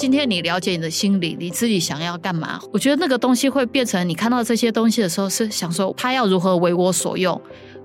[0.00, 2.58] 今天你了解你的心理，你自己想要干嘛？
[2.72, 7.38] 我觉得那个东西会变成你看到这些东西的时候，是想说他要如何为我所用，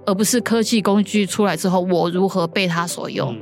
[0.05, 3.35] 而不是科技工具出来之后我如何被他所用。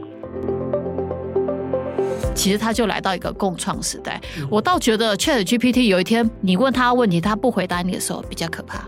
[2.34, 4.20] 其实他就来到一个共创时代。
[4.50, 8.86] 我倒觉得 ChatGPT 有一天你问他问题，他不回答你的时候比较可怕，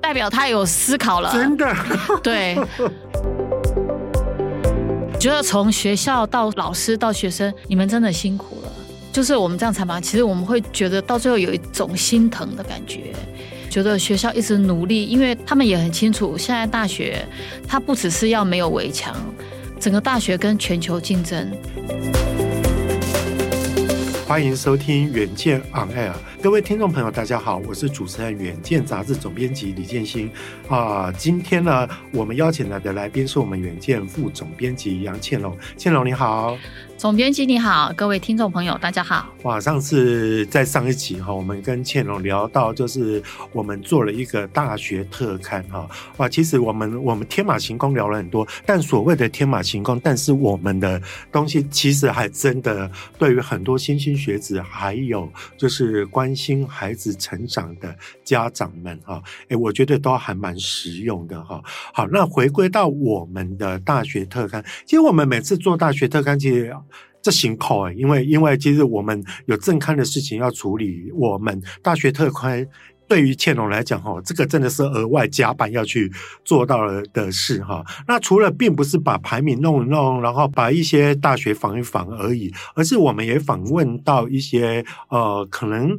[0.00, 1.30] 代表他有思考了。
[1.32, 1.72] 真的，
[2.20, 2.58] 对。
[5.20, 8.63] 觉得从学校到老师到学生，你们真的辛苦了。
[9.14, 13.12] 就是我们这样采访，其实我们会觉得到最后有一种心疼的感觉，
[13.70, 17.24] 觉得学校一直努力，因为他们也很清楚，现在大学
[17.64, 19.14] 它不只是要没有围墙，
[19.78, 21.48] 整个大学跟全球竞争。
[24.26, 30.28] 欢迎收听远见 On Air，各位听众朋友，大家好，我是主持人远见杂志总编辑李建新
[30.68, 31.12] 啊。
[31.12, 36.58] 今天呢，我们邀请来的来宾是我们远见副总编辑杨倩龙，倩龙你好。
[37.04, 39.28] 总编辑你好，各位听众朋友大家好。
[39.42, 45.86] 哇，上次在上一集哈，我们跟倩蓉聊到，就是我们做了一个大学特刊哈。
[46.16, 50.98] 哇，其实我们我们天马行空聊了很多，但所谓的天马行空，但是我们的
[51.30, 61.62] 东西其实还真的对于很多莘莘学子，还有就是关心孩子成长的家长们哈，哎，我觉得都还蛮实用的哈。
[61.92, 66.74] 好，那回归到我们的大学特刊，其实我们每次做大学特刊，其实。
[67.24, 72.66] 这辛苦哎，因为因为其实我们有正刊的事情要处理，我们大学特刊
[73.08, 76.12] 对于倩蓉来讲哈，这个真的是额外加班要去
[76.44, 77.82] 做到了的事哈。
[78.06, 85.98] 那除了并不是把排名弄一弄，然后把一些大学访一访而已，而是我们也访问到一些呃，可能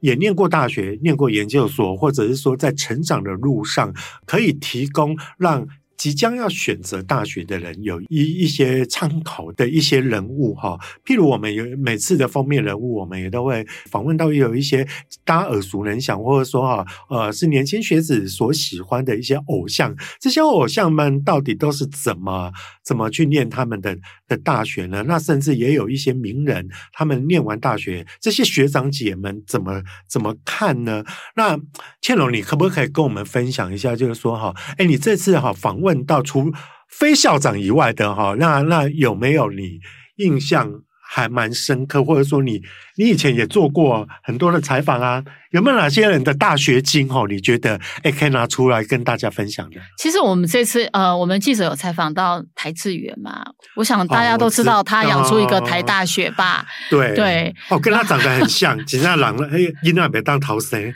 [0.00, 3.94] 也念过大学、念过研究所，或者是说在成长的路上
[4.26, 5.66] 可以提供让。
[5.96, 14.86] 即将要选择大学的人，有一一些参考的一些人物哈，譬如我们有每次的封面人物，我们也都会访问到有一些
[15.24, 22.52] 大家耳熟能详，或者说哈呃是年轻学子所喜欢的一些偶像，这些偶像们到底都是怎么
[22.84, 23.96] 怎么去念他们的
[24.28, 25.02] 的大学呢？
[25.08, 31.02] 那甚至也有一些名人，他们念完大学，这些学长姐们怎么怎么看呢？
[31.36, 31.58] 那
[32.02, 35.85] 倩龙，你可不可以跟我们分享一下，就是说哈，哎，你这次哈访问。
[35.86, 36.52] 问到除
[36.88, 39.78] 非校长以外的哈，那那有没有你
[40.16, 42.60] 印象还蛮深刻，或者说你
[42.96, 45.22] 你以前也做过很多的采访啊？
[45.52, 47.26] 有没有哪些人的大学经哦？
[47.28, 49.80] 你觉得哎可以拿出来跟大家分享的？
[49.96, 53.42] 其实我们这次呃，我们记者有采访到台智远嘛，
[53.76, 60.92] 我想大家都知道他养出一个台大学霸，哦、对对，哦，跟他长得很像，其实朗了，哎，应该别当逃生。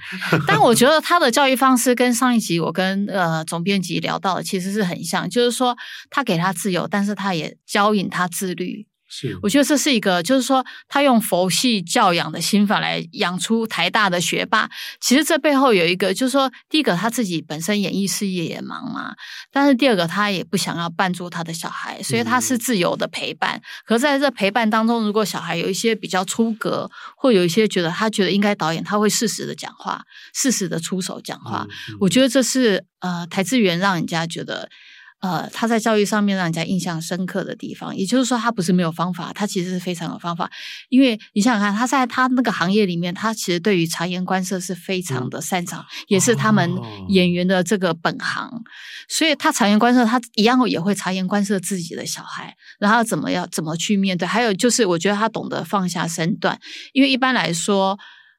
[0.47, 5.75] 但我觉得他的教育方式跟上一集我跟呃总编辑聊到的其实是很像，就是说
[6.10, 8.87] 他给他自由，但是他也教引他自律。
[9.12, 14.71] 是，我觉得这是一个，就是说，他用佛系教养的心法来养出台大的学霸。
[15.00, 19.16] 其实这背后有一个，就是说，第一个他自己本身演艺事业也忙嘛，
[19.50, 23.56] 但是第二个他也不想要绊住他的小孩，所以他是自由的陪伴。
[23.56, 31.66] 嗯、可是在这陪伴当中，如果小孩有一些比较出格，或有一些觉得他觉得应该导演，他会适时的讲话，适时的出手讲话。
[31.69, 34.71] 嗯嗯、我觉得这是呃台智源让人家觉得。
[35.20, 40.50] 呃，他在教育上面让人家印象深刻的地方，也就是说，他不是没有方法，他其实是非常有方法。
[40.88, 46.70] 因为你想想看，他在他那个行业里面，他其实对于察言观色是非常的擅长，嗯、也是他们
[47.09, 48.47] 演员的这个本行。
[48.48, 48.62] 哦、
[49.09, 54.26] 所以他察言观色，他一样也会察言观色自己的小孩，然后怎么样怎么去面对。
[54.26, 56.59] 还有就是，我觉得他懂得放下身段，
[56.94, 57.98] 因为一般来说，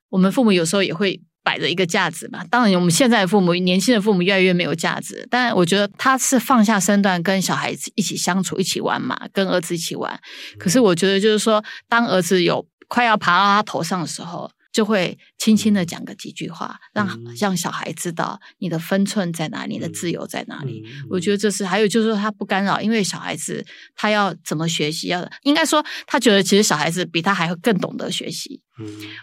[0.10, 1.22] 我们父母有时候也会。
[1.44, 10.20] 摆着一个架子嘛，当然我们现在的父母，年轻的父母越来越没有架子，但我觉得他是放下身段跟小孩子一起相处，一起玩嘛，跟儿子一起玩。
[10.58, 14.50] 可是我觉得就是说，当儿子有快要爬到他头上的时候。
[14.72, 20.84] 就会轻轻的讲个几句话，让让小孩知道你的分寸在哪里，你的自由在哪里。
[21.10, 23.66] 我觉得这是还有就是说他不干扰，因为小孩子
[23.96, 28.62] 他要怎么学习，要应该说他觉得其实小孩子比他还会更懂得学习。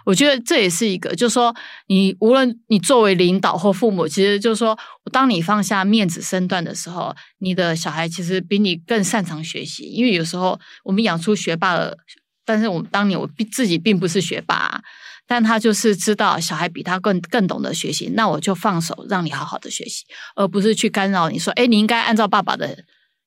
[0.04, 1.54] 我觉得这也是一个，就是说
[1.88, 4.78] 你无论你作为领导或父母，其实就是说
[5.10, 9.84] 当你放下面子身段的时候，你的小孩其实比你更擅长学习。
[9.84, 11.96] 因为有时候我们养出学霸了，
[12.44, 14.67] 但是我们当年我自己并不是学霸。
[15.28, 22.82] 但他就是知道小孩比他更更懂得学习，那我就放手让你好好的学习，而不是去干扰你说，哎，你应该按照爸爸的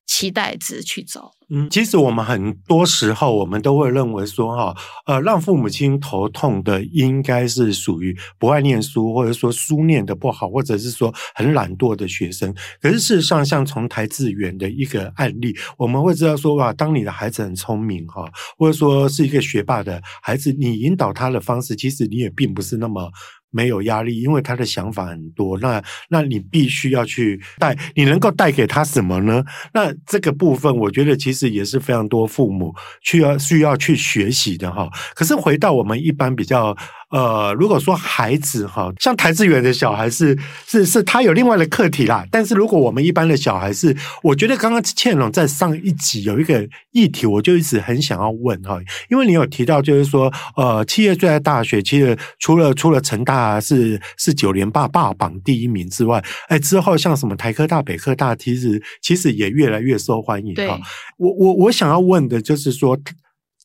[0.06, 1.30] 期待值去走。
[1.54, 12.54] 嗯，其实我们很多时候，我们都会认为说，哈，呃，让父母亲头痛的应该是属于不爱念书，或者说书念得不好，或者是说很懒惰的学生。
[12.80, 18.24] 可是事实上，像从邰智源的一个案例，我们会知道说，哇，当你的孩子很聪明，哈，
[18.56, 23.10] 或者说是一个学霸的孩子，你引导他的方式，其实你也并不是那么。
[23.52, 25.56] 没有压力，因为他的想法很多。
[25.60, 29.44] 那那你必须要去带，你能够带给他什么呢？
[29.72, 34.88] 那这个部分，我觉得其实也是非常多父母需要需要去学习的哈。
[35.14, 36.76] 可是回到我们一般比较。
[37.12, 40.36] 呃，如果说孩子哈，像台志源的小孩是
[40.66, 42.26] 是是，他有另外的课题啦。
[42.30, 48.78] 但是如果我们一般的小孩是，我觉得刚刚倩龙在上一集有一个议题，我就一直很想要问哈，
[49.10, 60.80] 因为你有提到就是说，呃，企业最爱大学，其实除了除了成大是是九连霸霸榜第一名之外，哎，之后像什么台科大、北科大，其实其实也越来越受欢迎哈。
[61.18, 62.98] 我我我想要问的就是说，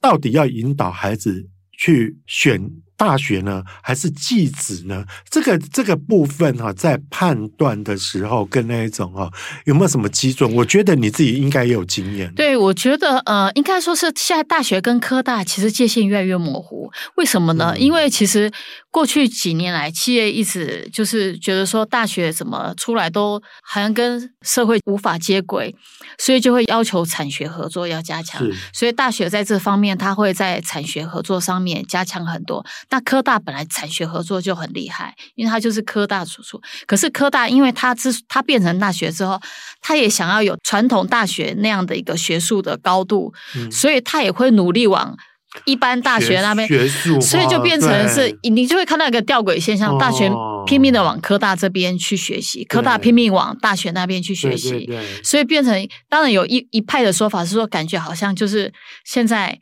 [0.01, 1.47] 到底要引导孩子
[1.77, 2.69] 去选？
[2.97, 5.05] 大学呢，还是技职呢？
[5.29, 9.29] 这个这个部分哈，在判断的时候，跟那一种哈，
[9.65, 10.51] 有没有什么基准？
[10.55, 12.33] 我觉得你自己应该也有经验。
[12.33, 16.89] 对，我觉得呃，应该说是现在大学跟科大其实界限越来越模糊。
[17.15, 17.73] 为什么呢？
[17.75, 18.51] 嗯、因为其实
[18.89, 25.75] 过去几年来，企业一直就是觉得说大学怎么出来都好像跟社会无法接轨，
[26.17, 28.43] 所以就会要求产学合作要加强。
[28.73, 32.65] 所以大学在这方面，它会在产学合作上面加强很多。
[32.89, 36.61] 那科大本来产学合作就很厉害，因为它就是科大所出。
[36.85, 39.39] 可是科大，因为它之它变成大学之后，
[39.81, 45.17] 它也想要有传统大学那样的一个学术的高度，嗯、所以它也会努力往
[45.65, 50.31] 一般大学那边学术，所以就变成是你就会看到一个吊诡现象：大学
[50.65, 54.89] 拼命的往科大这边去学习，科大拼命往大学那边去学习，
[55.23, 58.73] 所以变成当然有一一派的说法是说，感觉好像就是
[59.03, 59.59] 现在。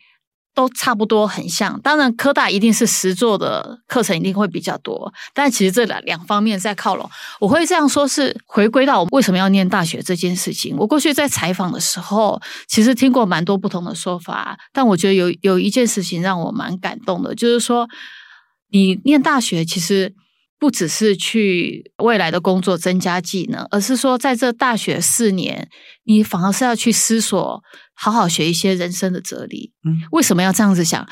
[0.56, 7.08] 都差不多很像，当然科大一定是实作的课程一定会比较多，但其实这两两方面在靠拢。
[7.42, 10.74] 我会这样说，是回归到我为什么要念大学这件事情。
[10.78, 17.88] 我过去在采访的时候，其实听过蛮多不同的说法，但我觉得有有一件事情让我蛮感动的，就是说
[18.72, 20.14] 你念大学其实
[20.58, 25.68] 不只是去未来的工作增加技能，而是说在这大学四年，
[26.06, 27.62] 你反而是要去思索。
[27.96, 29.72] 好好学一些人生的哲理。
[29.84, 31.08] 嗯，为什么要这样子想？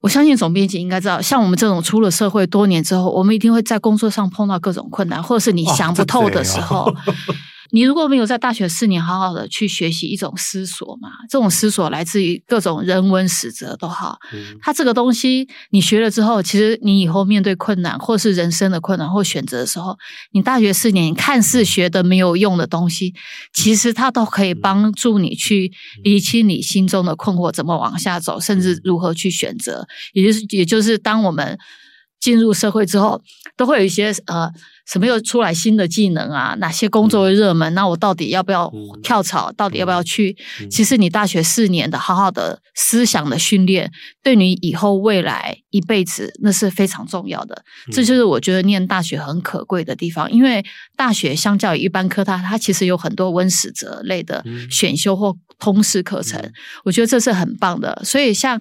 [0.00, 6.84] 我相信总编辑应该知道，像我们这种出了社会多年之后，我们一定会在工作上碰到各种困难，或者是你想不透的时候。
[6.84, 6.96] 哦
[7.72, 14.18] 你如果没有在大学四年好好的去学习一种思索嘛，这种思索来自于各种人文史哲都好，
[14.60, 19.96] 它这个东西你学了之后，其实你以后面对困难或是人生的困难或选择的时候，
[20.32, 23.14] 你大学四年看似学的没有用的东西，
[23.52, 25.70] 其实它都可以帮助你去
[26.02, 29.86] 理清你心中的困惑，怎么往下走，甚至如何去选择。
[30.12, 31.58] 也就是，也就是当我们
[32.18, 33.22] 进入社会之后，
[33.56, 34.50] 都会有一些呃。
[34.90, 36.56] 什么又出来新的技能啊？
[36.58, 37.72] 哪些工作热门？
[37.74, 38.72] 那我到底要不要
[39.02, 39.52] 跳槽？
[39.52, 40.36] 到底要不要去？
[40.68, 43.90] 其实你大学四年的好好的思想的训练，
[44.22, 47.62] 对你以后未来一辈子那是非常重要的。
[47.92, 50.64] 这就是我觉得念大学很可贵的地方，因为
[50.96, 56.52] 大学相较于一般科大，它其实有很多温史哲类的选修或通识课程，
[56.84, 58.02] 我觉得这是很棒的。
[58.04, 58.60] 所以像。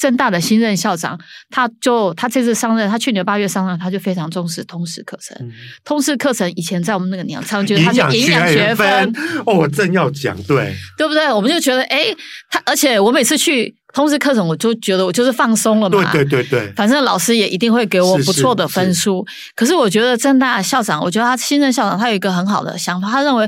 [0.00, 1.20] 政大的新任校长，
[1.50, 5.36] 他就他这次上任，他去年八月上任，他就非常重视通识课程。
[5.38, 5.52] 嗯、
[5.84, 9.12] 通识课程以前在我们那个年代，就是他是营养学分
[9.44, 11.30] 哦，我正要讲，对对不对？
[11.30, 12.06] 我们就觉得，哎，
[12.48, 19.22] 他而且我每次去通识课程，我就觉得我就是放松了嘛，对对对对，反正老师也一定会给我不错的分数。
[19.28, 23.46] 是是是，可是我觉得正大校长，我觉得他新任校长他有一个很好的想法，他认为。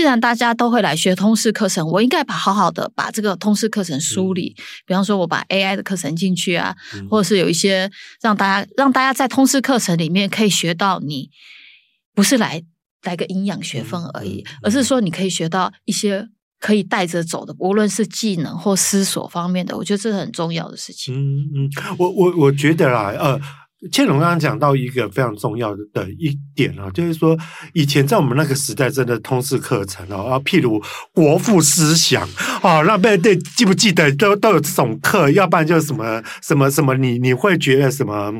[0.00, 4.54] 既然大家都会来学通识课程，我应该把好好的把这个通识课程梳理。
[4.56, 7.90] 嗯、比方说，我把 AI 的课程进去啊，嗯、或者是有一些
[8.22, 11.28] 让大家让大家在通识课程里面可以学到你
[12.14, 12.62] 不是来
[13.02, 16.26] 来个营养学分而已，而是说你可以学到一些
[16.58, 19.76] 可以带着走的，无论是技能或思索方面的。
[19.76, 21.14] 我觉得这是很重要的事情。
[21.14, 23.38] 嗯嗯，我我我觉得啦，呃。
[23.90, 27.36] 倩蓉刚刚讲到一个非常重要的一点啊，就是说
[27.72, 30.82] 以前在我们那个时代，真的通识课程哦啊，譬如
[31.14, 32.28] 国父思想
[32.60, 38.30] 啊，那边对记不记得都都有这种课，要不然就是什么什么什么，你你会觉得什么？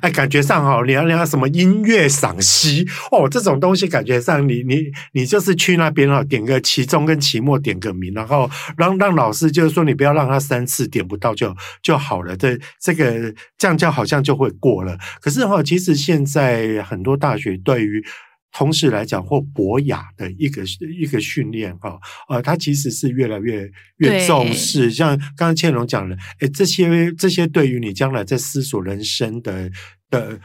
[0.00, 14.96] 哎，感觉上哦，你要你要什么音乐赏析哦，这种东西感觉上你你你就是去那边啊，点个期中跟期末点个名，然后让让老师就是说你不要让他三次点不到就就好了，这这个这样就好像就会过了。
[15.20, 18.04] 可是哈，其实现在很多大学对于
[18.52, 20.62] 通识来讲或博雅的一个
[21.00, 21.98] 一个训练哈，
[22.28, 24.90] 呃，它其实是越来越越重视。
[24.90, 29.70] 像刚刚倩蓉讲的，哎，这些这些对于你将来在思索人生的
[30.10, 30.38] 的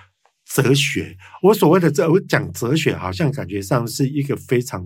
[0.45, 4.83] 哲学，我所谓的这我讲哲学，好像感觉上是一个非常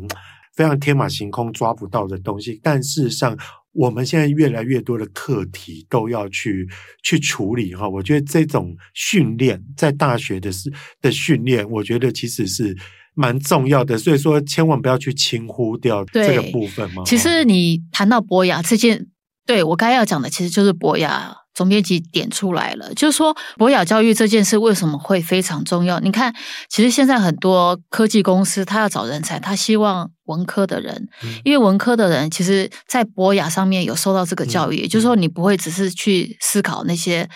[0.55, 3.37] 非常天马行空、抓不到的东西，但事实上。
[3.73, 6.67] 我们现在越来越多的课题都要去
[7.03, 12.75] 去处理哈，我觉得这种训练在大学的是的训练，我觉得其实是
[13.15, 17.03] 蛮重要的，所以说千万不要去轻忽掉这个部分嘛。
[17.05, 19.07] 其实你谈到博雅这件，
[19.45, 21.37] 对，我该要讲的其实就是博雅。
[21.55, 25.99] 总编辑点出来了，就是说博雅教育这件事为什么会非常重要？
[25.99, 26.33] 你看，
[26.67, 37.29] 其实现在很多科技公司，他要找人才，他希望文科的人，嗯、因为文科的人其实，在博雅上面有受到这个教育，也、嗯、就是说，你不会只是去思考那些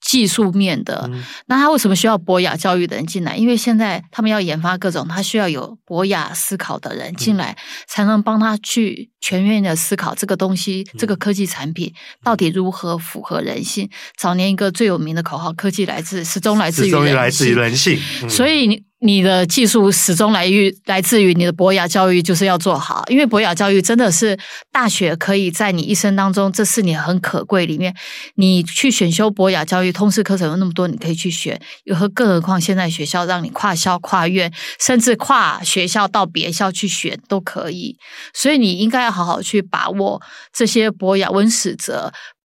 [0.00, 1.08] 技术面的。
[1.12, 3.36] 嗯、那他为什么需要博雅教育的人进来？
[3.36, 13.90] 因为现在他们要研发各种，他需要有博雅思考的人进来，嗯、才能帮他去全面的思考这个东西，嗯、这个科技产品到底如何符合人性。
[14.16, 18.00] 早年一个最有名的口号：“科技来自始终来自于人性。”始终来自于人性。
[18.22, 18.85] 嗯、所以你。
[18.98, 24.38] 你的技术始终来于来自于你的博雅教育，就是要做好，因为博雅教育真的是
[24.72, 27.94] 大学可以在你一生当中这四年很可贵里面，
[28.36, 34.50] 你去选修博雅教育通识课程有那么多，你可以去学，又和更何况现在学校让你跨校跨院，
[34.80, 37.98] 甚至跨学校到别校去选都可以，
[38.32, 40.22] 所以你应该要好好去把握
[40.54, 42.10] 这些博雅文史哲，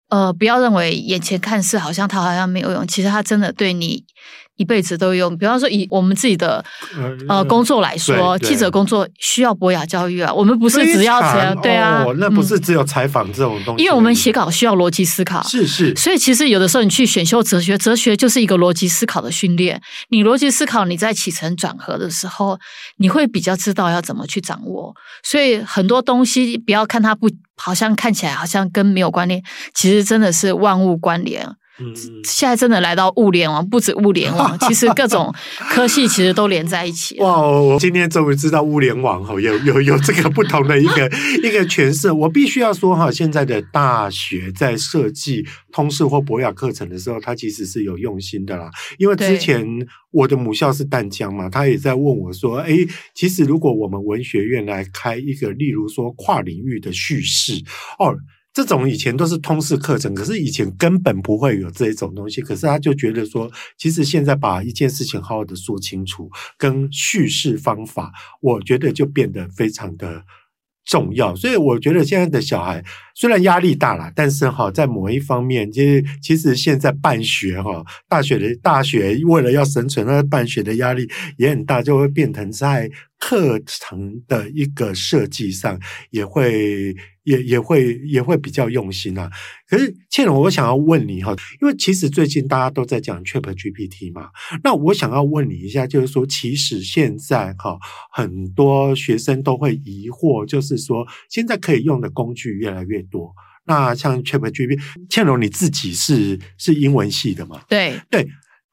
[0.09, 4.05] 呃，不要认为眼前看似好像它好像没有用，其实它真的对你。
[4.57, 6.63] 一辈子都用，比方说以我们自己的
[7.27, 10.33] 呃工作来说，记者工作需要博雅教育啊。
[10.33, 11.19] 我们不是只要
[11.61, 13.83] 对啊，那不是只有采访这种东西。
[13.83, 15.93] 因为我们写稿需要逻辑思考，是是。
[15.95, 19.81] 所以其实有的时候你去选修哲学，哲学就是一个逻辑思考的训练。
[20.09, 22.57] 你逻辑思考，你在起承转合的时候，
[22.97, 24.95] 你会比较知道要怎么去掌握。
[25.23, 29.43] 所以很多东西不要看它不，好像看起来好像跟没有关联，
[29.73, 31.45] 其实真的是万物关联。
[31.77, 35.33] 嗯，现在真的来到物联网，不止物联网， 其实各种
[35.69, 37.19] 科系其实都连在一起。
[37.19, 41.05] 哇，我今天终于知道物联网哈，有有有这个不同的一个
[41.43, 42.09] 一个诠释。
[42.11, 48.69] 我必须要说哈，现在的大学在设计通识或博雅课程的时候，它其实是有用心的啦。
[48.97, 49.67] 因为之前
[50.11, 52.71] 我的母校是淡江嘛，他也在问我说，哎，
[53.13, 57.61] 其实如果我们文学院来开一个，例如说跨领域的叙事
[57.99, 58.15] 哦。
[58.55, 62.39] 这种以前都是通识课程，可是以前根本不会有这一种东西。
[62.39, 70.23] 可是他就觉得说，其实现在把一件事情好好的说清楚，跟叙事方法，我觉得就变得非常的
[70.85, 71.35] 重要。
[71.35, 72.81] 所以我觉得现在的小孩
[73.13, 81.05] 虽然压力大了，但是哈，在某一方面，其实其实现在办学哈，大学的大学为了要生存，那办学的压力
[81.37, 85.77] 也很大，就会变成在课程的一个设计上
[86.11, 86.95] 也会。
[87.25, 89.29] 也也会也会比较用心啊。
[89.67, 94.29] 可是倩蓉，我想要问你哈，因为其实最近大家都在讲 ChatGPT 嘛，
[94.63, 97.77] 那我想要问你一下，就是说，其实现在哈，
[98.13, 103.33] 很多学生都会疑惑，就是说，现在可以用的工具越来越多。
[103.65, 104.79] 那像 ChatGPT，
[105.09, 107.59] 倩蓉你自己是是英文系的嘛？
[107.67, 108.27] 对对，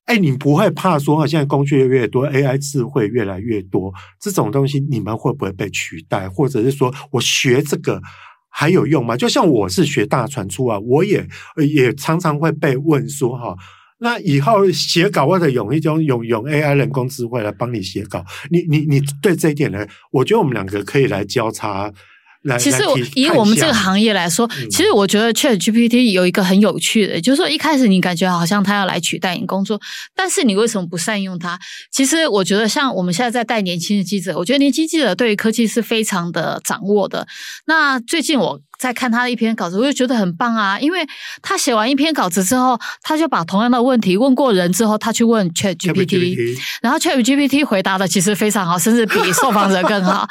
[0.05, 3.91] 哎，你不会怕说，现在工具越来越多，AI 智慧越来越多，
[4.21, 6.29] 这种东西你们会不会被取代？
[6.29, 8.03] 或者是说我学这个？
[8.55, 9.17] 还有用吗？
[9.17, 11.27] 就像我是学大传出啊，我也
[11.67, 13.57] 也常常会被问说哈，
[13.99, 19.87] 那以后写稿或者用一种用用 AI 人工智慧来帮你写稿，你你你对这一点呢？
[20.11, 21.91] 我觉得我们两个可以来交叉。
[22.59, 22.83] 其实
[23.15, 29.81] 以我们这个行业来说，嗯、其实我觉得 ChatGPT 有一个很有趣的，就是说一开始你感觉好像它要来取代你工作，
[30.15, 31.59] 但是你为什么不善用它？
[31.91, 37.27] 其实我觉得像我们现在在带年轻的记者，我觉得年轻记者对于科技是非常的掌握的。
[37.67, 38.61] 那最近我。
[38.83, 40.77] 在看他的一篇稿子，我就觉得很棒啊！
[40.81, 41.07] 因为
[41.41, 50.27] 他写完一篇稿子之后，他就把同样的问题问过人之后，他去问 ChatGPT，然后 ChatGPT 回答的其实非常好，甚至比受访者更好。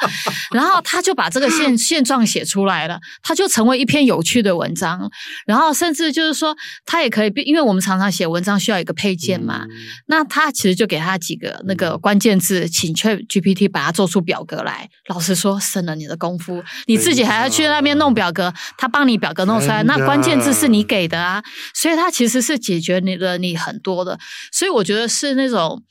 [0.50, 5.10] 然后他就把这个现现状写出来了，他就成为一篇有趣的文章。
[5.46, 6.54] 然后甚至就是说，
[6.84, 9.70] 他也可以，因为我们常常写文章需要一个配件嘛，嗯、
[10.08, 14.90] 那他其实就给他几个那个关键字，请 ChatGPT 把它做出表格来。
[15.08, 18.41] 老实说，省了你的功夫，你自己还要去那边弄表格。
[18.78, 21.42] 他帮你表格弄出来，那关键字是你给的啊，
[21.74, 24.18] 所以他其实是解决你了你很多的，
[24.50, 25.82] 所以我觉得是那种，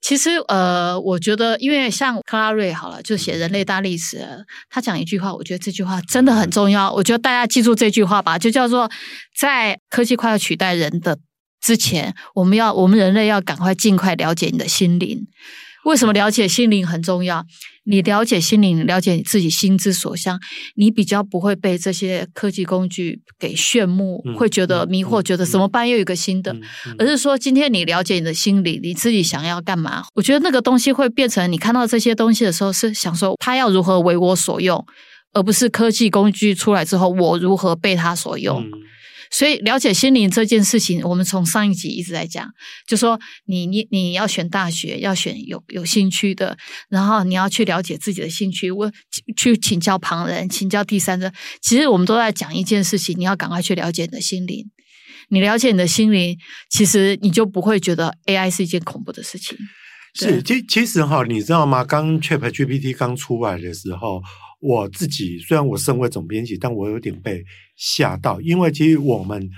[0.00, 8.90] 其实呃，我觉得因为像克拉瑞好了，就写人类大历史，他讲一句话，我觉得这句话真的很重要，我觉得大家记住这句话吧，就叫做
[9.38, 11.18] 在科技快要取代人的
[11.60, 15.26] 之前，我们要我们人类要赶快尽快了解你的心灵。
[15.86, 17.46] 为什么了解心灵很重要？
[17.84, 20.40] 你了解心灵，了解你自己心之所向，
[20.74, 26.56] 你比较不会被这些科技工具给炫目，嗯、会觉得迷惑，嗯、觉得怎么办又有一个新的，
[26.98, 30.02] 而是说今天你了解你的心理，你自己想要干嘛？
[30.14, 34.84] 我觉得那个东西会变成你看到这些东西的时候，是想说他要如何为我所用，
[35.34, 38.60] 而不是科技工具出来之后我如何被他所用。
[39.28, 42.48] 嗯所以了解心灵这件事情，我们从上一集一直在讲，
[42.86, 46.56] 就说你你你要选大学，要选有有兴趣的，
[46.88, 48.92] 然后你要去了解自己的兴趣，问
[49.36, 51.32] 去请教旁人，请教第三者。
[51.60, 54.64] 其实我们都在讲一件事情，你要赶快去了解你的心灵。
[55.28, 56.38] 你了解你的心灵，
[56.70, 59.58] 其实你就不会觉得 AI 是一件恐怖的事情。
[60.14, 61.84] 是，其其实哈，你知道吗？
[61.84, 64.22] 刚 ChatGPT 刚出来的时候。
[64.58, 67.44] 我自己虽然我身为总编辑，但我有点被
[67.76, 69.50] 吓到，因为其实我们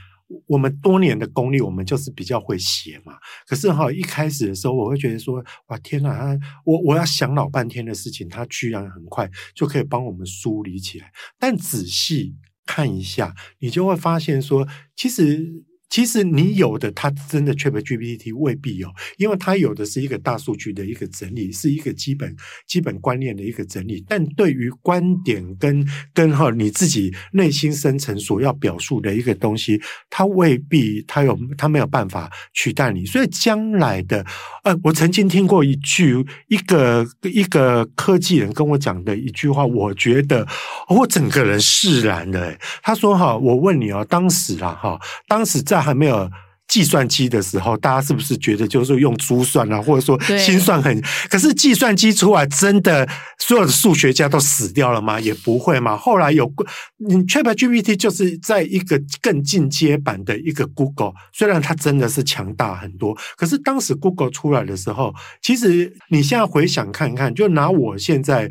[0.47, 3.15] 我们多年的功力，我们就是比较会写嘛。
[3.47, 11.11] 可是哈，一开始的时候，我会觉得说，哇，天哪，他我我要想老半天的事情，他居然很快就可以帮我们梳理起来。
[11.39, 12.35] 但仔细
[12.67, 15.65] 看一下，你就会发现说，其实。
[15.91, 24.05] 其实你有的，它真的 ChatGPT 未必有，因为它有的是一个大数据的一个整理，是一个基本基本观念的一个整理。
[24.07, 29.81] 但对于观点跟跟哈你自己内心深层所要表述的一个东西，
[30.11, 33.07] 它未必它有它没有办法取代你。
[33.07, 34.23] 所以将来的，
[34.65, 40.47] 呃，我曾经听过一句一个一个科技人跟我讲的一句话，我觉得
[40.91, 42.55] 我整个人释然了。
[42.83, 45.78] 他说哈，我问你哦，当时啦哈，当时在。
[45.81, 46.31] 还没有
[46.67, 51.03] 计算机的时候，大家是不是觉得就是用珠算啊，或者说心算很？
[51.31, 53.09] 可是计算机出来，真的
[53.39, 55.19] 所有的数学家都死掉了吗？
[55.19, 55.97] 也不会嘛。
[55.97, 56.53] 后来有
[56.99, 68.51] 你 ChatGPT 就是在一个更进阶版的一个 Google，虽然它真的是强大很多，可是当时 Google 出来的时候，其实你现在回想看看，就拿我现在。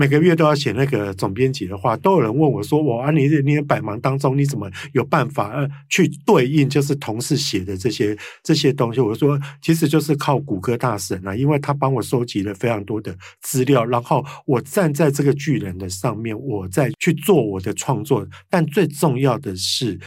[0.00, 18.26] 每个月都要写那个总编辑的话，都有人问我说：“我啊，你你百忙当中，你怎么有办法呃去对应就是同事写的这些这些东西？”我说：“其实就是靠谷歌大神啊，因为他帮我收集了非常多的资料，然后我站在这个巨人的上面，我再去做我的创作。
[18.48, 20.00] 但最重要的是，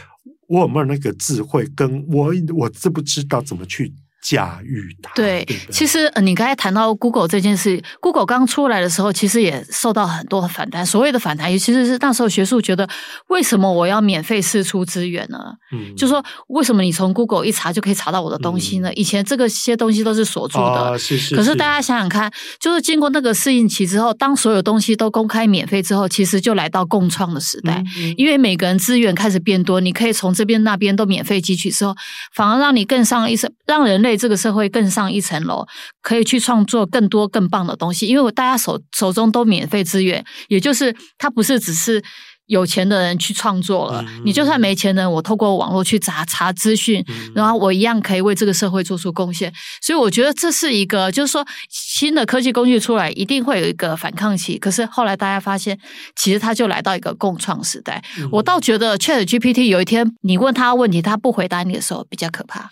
[0.48, 5.12] 我有没有那个智慧，跟我我知不知道怎么去。”驾驭它。
[5.14, 10.84] 对，对对，其实你刚才谈到 Google 这件事，Google 刚出来的时候，其实也受到很多反弹。
[10.84, 12.88] 所谓的反弹，尤其是那时候学术觉得，
[13.28, 15.38] 为什么我要免费试出资源呢？
[15.72, 18.88] 嗯，就说为什么你从 Google 一查就可以查到我的东西呢？
[18.88, 27.84] 嗯、以前这个些东西都是锁住的，哦、是是是，可是大家想想看，就是经过那个适应期之后，当所有东西都公开免费之后，其实就来到共创的时代。
[27.98, 31.94] 嗯嗯、因为每个人资源开始变多，你可以从这边那边都免费汲取之后，
[32.32, 34.13] 反而让你更上一层，让人类。
[34.16, 35.66] 这个社会更上一层楼，
[36.02, 38.06] 可以去创作更多更棒的东西。
[38.06, 42.02] 因为我大家手手中都免费资源，也就是它不是只是
[42.46, 44.04] 有钱的人去创作了。
[44.06, 49.50] 嗯、你就算没钱的人，我透过网络去查查资讯，嗯、然后我一样可以为这个社会做出贡献。
[49.80, 54.58] 所以我觉得这是一个，就是说新的科技工具出来，一定会有一个反抗期。
[54.58, 55.78] 可是后来大家发现，
[56.16, 58.04] 其实它就来到一个共创时代。
[58.18, 62.68] 嗯、我倒觉得 ChatGPT 有一天你问他问题，他不回答你的时候，比较可怕。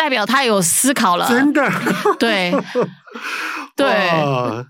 [0.00, 1.70] 代表他有思考了，真的，
[2.18, 2.50] 对，
[3.76, 3.86] 对，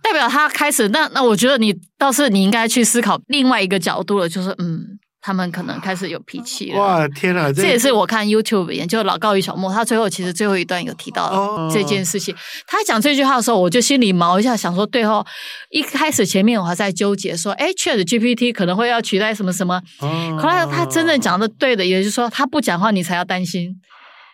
[0.02, 0.88] 代表他开始。
[0.88, 4.84] 那那我觉得你倒是你应该去思考另外一个角度了，就是嗯，
[5.22, 6.80] 他们可能开始有脾气了。
[6.80, 7.46] 哇，天哪！
[7.52, 12.34] 这，这也是我看 YouTube 研究老高与小莫，他最后其实最后一段有提到这件事情。
[12.34, 15.24] 哦、他讲这句话的时候，我就心里毛一下，想说，对哦
[15.70, 19.80] 一开始前面我还在纠结说，哎，ChatGPT 可能会要取代什么什么。
[20.00, 23.76] 哦、后来他真正讲的对的，也就是说他不讲话，你才要担心。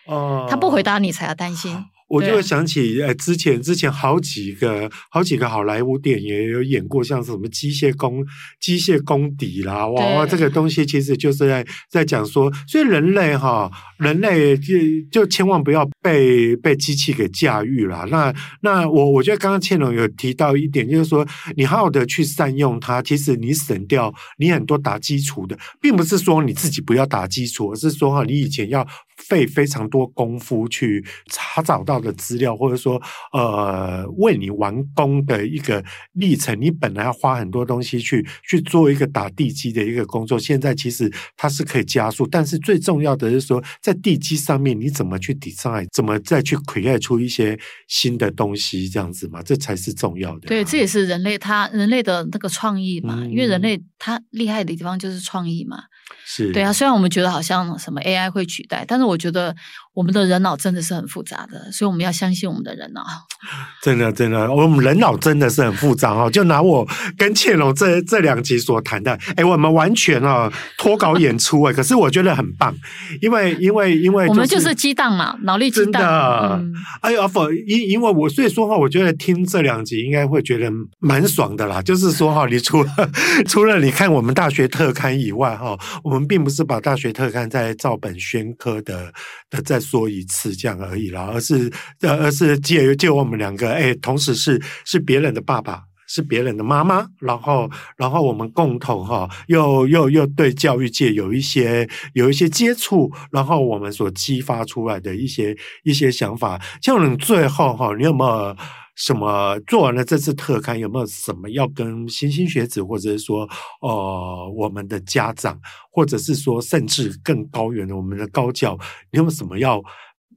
[0.07, 1.77] 哦，他不回答你才要担心。
[2.09, 8.25] 我就会想起，呃，之前之前好几个好几个好莱坞电影也有演过，像是什么机械工
[8.61, 14.73] 机械公敌啦，哇，对这个东西其实就是在在讲说，所以人类哈，人类就
[15.11, 18.07] 就千万不要被被机器给驾驭了。
[18.09, 28.87] 那那我我觉得刚刚倩龙有提到一点，就是说你好好的去善用它，其实你省掉你很多打基础的，并不是说你自己不要打基础，而是说哈，你以前要
[29.27, 31.97] 费非常多功夫去查找到。
[31.97, 33.01] 的资料，或者说，
[33.33, 50.49] 呃，为你完工的一个历程，你本来要花很多东西去去做一个打地基的一个工作，现在其实它是可以加速，但是最重要的是说，在地基上面你怎么去 design 怎么再去 create 出一些新的东西，这样子嘛，这才是重要的啊。
[50.49, 55.79] 对，这也是人类他人类的那个创意嘛，嗯，因为人类他厉害的地方就是创意嘛。
[56.25, 59.55] 是对啊，虽然我们觉得好像什么 AI 会取代，但是我觉得
[59.93, 63.03] 我们的人脑真的是很复杂的，所以我们要相信我们的人脑。
[63.81, 66.29] 真的，真的，我们人脑真的是很复杂哦。
[66.29, 72.75] 就拿我跟倩龙这这两集所谈的，哎，我们完全啊脱稿演出哎，可是我觉得很棒，
[73.21, 75.93] 因为因为因为、就是、我们就是激荡嘛，脑力激荡。
[75.93, 81.81] 真的，嗯、哎呀，否，因因为我所以说哈，我觉得听这两集应该会觉得蛮爽的啦。
[81.81, 82.89] 就是说哈，你除了
[83.47, 89.13] 除了你看我们大学特刊以外哈，我们并不是把大学特刊再照本宣科的
[89.51, 93.27] 的再说一次这样而已啦，而是呃而是借借我。
[93.27, 106.57] 们两个哎，同时是是别人的爸爸，是别人的妈妈，然后然后我们共同哈，又又又对教育界有一些有一些接触，然后我们所激发出来的一些一些想法。
[106.81, 108.55] 就你最后哈，你有没有
[108.97, 113.47] 什么做完了这次特刊，有没有什么要跟新兴学子，或者是说
[113.81, 115.57] 呃我们的家长，
[115.89, 118.77] 或者是说甚至更高远的我们的高教，
[119.11, 119.81] 你有没有什么要？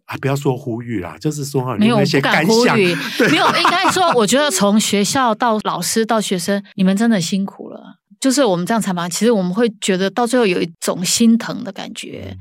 [0.07, 2.97] 啊，不要说呼吁啦，就是说哈，没有，一些感想，我不敢呼吁，
[3.31, 7.70] 没有，应该说，我觉得从学校到老师到学生，你们真的辛苦了。
[8.21, 12.37] 就是我们这样采访，其实我们会觉得到最后有一种心疼的感觉。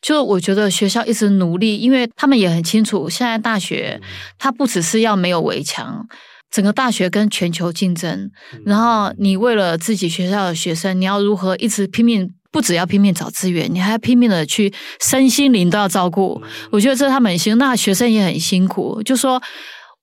[0.00, 4.00] 就我觉得学校一直努力，因为他们也很清楚，现在大学
[4.38, 6.06] 它不只是要没有围墙，
[6.50, 8.30] 整个大学跟全球竞争，
[8.64, 12.32] 然后你为了自己学校的学生，你要如何一直拼命。
[12.54, 16.40] 不只要拼命找资源，你还要拼命的去身心灵都要照顾。
[16.70, 19.02] 我觉得这他们很辛苦，那学生也很辛苦。
[19.02, 19.42] 就说，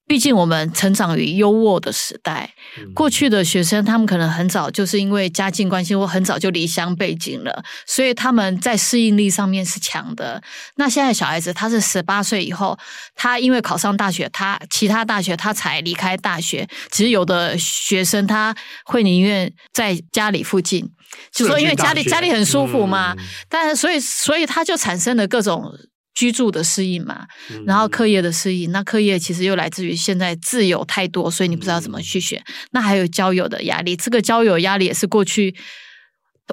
[0.08, 2.54] 毕竟我们成长于优渥的时代，
[2.94, 10.44] 过去的学生他们可能很早就是因为家境关系，或很早就离乡背井了，所以他们在适应力上面是强的。
[10.76, 12.78] 那现在小孩子他是十八岁以后，
[13.16, 16.68] 他因为考上大学，他其他大学他才离开大学。
[16.92, 20.92] 其实有的学生他会宁愿在家里附近。
[21.32, 25.64] 就说因为家里家里很舒服嘛，嗯、但是所以所以他就产生了各种
[26.14, 28.72] 居住的适应嘛，嗯、然后课业的适应。
[28.72, 32.40] 那课业其实又来自于现在自由太多，所以你不知道怎么去选。
[32.40, 35.56] 嗯、那还有交友的压力，这个交友压力也是过去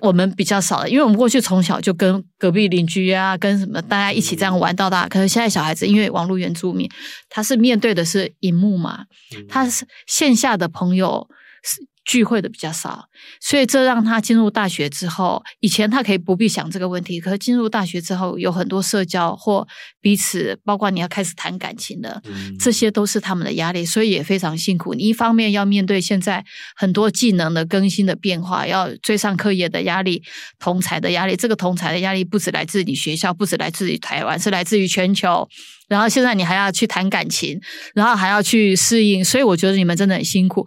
[0.00, 5.06] 我们比较少的，因为我们过去从小就跟隔壁邻居啊，跟什么大家一起这样玩到大。
[5.06, 6.88] 嗯、可是现在小孩子因为网络原住民，
[7.28, 9.04] 他是面对的是荧幕嘛，
[9.36, 11.28] 嗯、他是线下的朋友
[11.62, 11.86] 是。
[12.08, 13.04] 聚会的比较少，
[13.38, 19.68] 所以这让他进入大学之后，以前他可以不必想这个问题，可是进入大学之后，有很多社交或
[20.00, 24.94] 彼此，包括你要开始谈感情的，嗯、这些都是他们的压力，所以也非常辛苦。
[24.94, 26.42] 你一方面要面对现在
[26.74, 30.22] 很多技能的更新的变化，要追上课业的压力、
[30.58, 31.36] 同才的压力。
[31.36, 35.46] 这个同才的压力不止来自你学校，不止来自于台湾，是来自于全球。
[35.88, 37.60] 然后现在你还要去谈感情，
[37.94, 40.66] 然后还要去适应，所以我觉得你们真的很辛苦。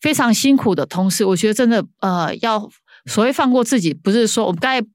[0.00, 2.68] 非常辛苦的同时，我觉得真的呃，要
[3.06, 4.86] 所谓放过自己，不是说我们刚才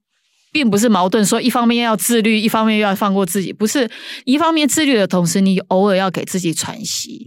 [0.52, 3.90] 并不是矛盾，说一方面要自律，一方面又要放过自己，不是
[4.24, 7.26] 一方面自律的同时，你偶尔要给自己喘息。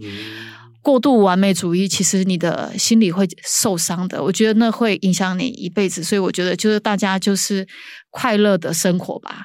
[0.80, 4.22] 过度完美主义，其实你的心理会受伤的。
[4.22, 7.66] 我觉得那会影响你一辈子，所以我觉得就是大家就是
[8.10, 9.44] 快乐的生活吧。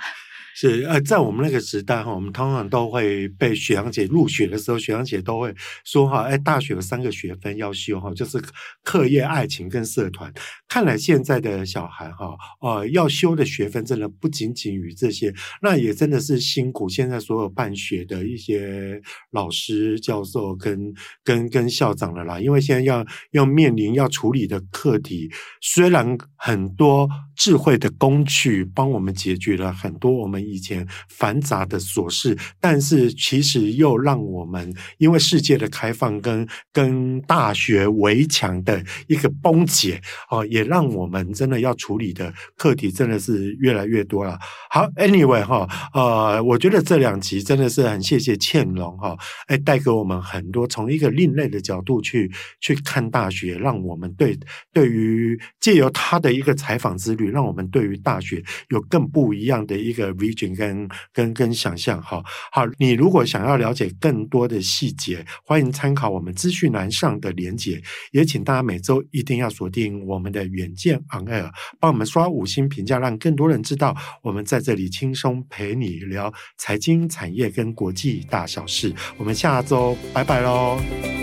[0.55, 5.51] 是呃，在我们那个时代哈，我们通常都会被学长姐入学的时候，学长姐都会
[5.83, 8.39] 说哈，哎，大学有三个学分要修哈，就是
[8.83, 10.31] 课业、爱情跟社团。
[10.67, 16.87] 看来现在的小孩哈，呃，要修的学分真的不仅仅于这些，那也真的是辛苦。
[16.87, 30.42] 现在所有办学的一些老师、教授跟跟跟校长了啦，因为现在要要面临要处理的课题，虽然很多智慧的工具帮我们解决了很多我们。
[30.47, 44.39] 以前繁杂的琐事，但是其实又让我们因为世界的开放跟跟大学围墙的一个崩解哦，也让我们真的要处理的课题真的是越来越多了。
[44.69, 54.37] 好，Anyway 哈，呃，我觉得这两集真的是很谢谢倩蓉哈，哎，带给我们很多从一个另类的角度去去看大学，让我们对
[54.71, 60.13] 对于借由他的一个采访之旅，让我们对于大学有更不一样的一个。
[60.55, 67.81] 跟跟跟想象，好好，你如果想要了解更多的细节，欢迎参考我们资讯栏上的连结。
[68.11, 78.93] 也请大家每周一定要锁定我们的远见 On Air，帮我们刷五星评价，让更多人知道我们在这里轻松陪你聊财经、产业跟国际大小事。
[79.17, 81.22] 我们下周拜拜喽。